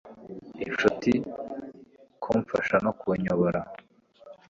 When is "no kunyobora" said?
2.85-3.61